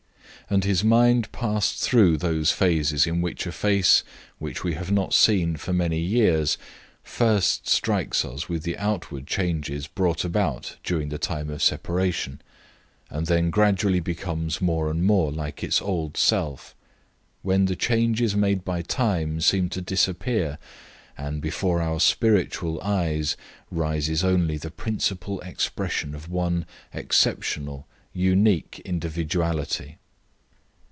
And 0.49 0.65
his 0.65 0.83
mind 0.83 1.31
passed 1.31 1.79
through 1.81 2.17
those 2.17 2.51
phases 2.51 3.07
in 3.07 3.21
which 3.21 3.47
a 3.47 3.53
face 3.53 4.03
which 4.37 4.65
we 4.65 4.73
have 4.73 4.91
not 4.91 5.13
seen 5.13 5.55
for 5.55 5.71
many 5.71 5.99
years 5.99 6.57
first 7.03 7.69
strikes 7.69 8.25
us 8.25 8.49
with 8.49 8.63
the 8.63 8.77
outward 8.77 9.25
changes 9.27 9.87
brought 9.87 10.25
about 10.25 10.75
during 10.83 11.07
the 11.07 11.17
time 11.17 11.49
of 11.49 11.63
separation, 11.63 12.41
and 13.09 13.27
then 13.27 13.49
gradually 13.49 14.01
becomes 14.01 14.59
more 14.59 14.91
and 14.91 15.05
more 15.05 15.31
like 15.31 15.63
its 15.63 15.81
old 15.81 16.17
self, 16.17 16.75
when 17.43 17.63
the 17.67 17.75
changes 17.77 18.35
made 18.35 18.65
by 18.65 18.81
time 18.81 19.39
seem 19.39 19.69
to 19.69 19.79
disappear, 19.79 20.57
and 21.17 21.41
before 21.41 21.81
our 21.81 22.01
spiritual 22.01 22.77
eyes 22.81 23.37
rises 23.71 24.21
only 24.21 24.57
the 24.57 24.69
principal 24.71 25.39
expression 25.41 26.13
of 26.13 26.27
one 26.27 26.65
exceptional, 26.93 27.87
unique 28.13 28.81
individuality. 28.83 29.97